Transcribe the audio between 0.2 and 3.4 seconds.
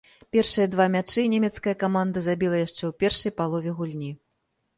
Першыя два мячы нямецкая каманда забіла яшчэ ў першай